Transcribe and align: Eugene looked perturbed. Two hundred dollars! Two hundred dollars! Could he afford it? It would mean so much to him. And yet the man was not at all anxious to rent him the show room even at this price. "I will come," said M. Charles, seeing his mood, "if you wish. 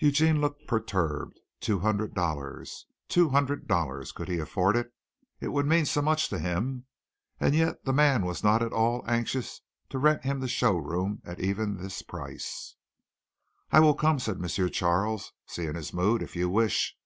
Eugene 0.00 0.40
looked 0.40 0.66
perturbed. 0.66 1.38
Two 1.60 1.78
hundred 1.78 2.14
dollars! 2.14 2.86
Two 3.06 3.28
hundred 3.28 3.68
dollars! 3.68 4.10
Could 4.10 4.26
he 4.26 4.38
afford 4.40 4.74
it? 4.74 4.92
It 5.38 5.52
would 5.52 5.66
mean 5.66 5.86
so 5.86 6.02
much 6.02 6.28
to 6.30 6.40
him. 6.40 6.86
And 7.38 7.54
yet 7.54 7.84
the 7.84 7.92
man 7.92 8.26
was 8.26 8.42
not 8.42 8.60
at 8.60 8.72
all 8.72 9.04
anxious 9.06 9.60
to 9.90 9.98
rent 10.00 10.24
him 10.24 10.40
the 10.40 10.48
show 10.48 10.72
room 10.76 11.22
even 11.38 11.76
at 11.76 11.80
this 11.80 12.02
price. 12.02 12.74
"I 13.70 13.78
will 13.78 13.94
come," 13.94 14.18
said 14.18 14.38
M. 14.42 14.48
Charles, 14.70 15.32
seeing 15.46 15.76
his 15.76 15.92
mood, 15.94 16.22
"if 16.24 16.34
you 16.34 16.50
wish. 16.50 16.96